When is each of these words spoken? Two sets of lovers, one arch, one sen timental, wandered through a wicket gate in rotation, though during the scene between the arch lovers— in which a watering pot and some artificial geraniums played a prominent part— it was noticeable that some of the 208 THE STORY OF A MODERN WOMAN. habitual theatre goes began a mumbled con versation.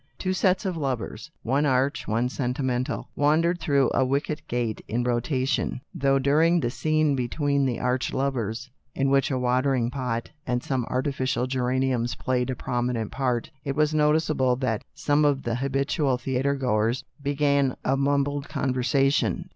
Two 0.17 0.33
sets 0.33 0.65
of 0.65 0.75
lovers, 0.75 1.29
one 1.43 1.63
arch, 1.63 2.07
one 2.07 2.27
sen 2.27 2.55
timental, 2.55 3.05
wandered 3.15 3.59
through 3.59 3.91
a 3.93 4.03
wicket 4.03 4.41
gate 4.47 4.81
in 4.87 5.03
rotation, 5.03 5.79
though 5.93 6.17
during 6.17 6.59
the 6.59 6.71
scene 6.71 7.15
between 7.15 7.67
the 7.67 7.79
arch 7.79 8.11
lovers— 8.11 8.71
in 8.95 9.11
which 9.11 9.29
a 9.29 9.37
watering 9.37 9.91
pot 9.91 10.31
and 10.47 10.63
some 10.63 10.85
artificial 10.85 11.45
geraniums 11.45 12.15
played 12.15 12.49
a 12.49 12.55
prominent 12.55 13.11
part— 13.11 13.51
it 13.63 13.75
was 13.75 13.93
noticeable 13.93 14.55
that 14.55 14.83
some 14.95 15.23
of 15.23 15.43
the 15.43 15.51
208 15.51 15.53
THE 15.53 15.91
STORY 15.93 16.09
OF 16.09 16.09
A 16.09 16.31
MODERN 16.31 16.43
WOMAN. 16.43 16.43
habitual 16.47 16.51
theatre 16.51 16.55
goes 16.89 17.03
began 17.21 17.75
a 17.85 17.95
mumbled 17.95 18.49
con 18.49 18.73
versation. 18.73 19.45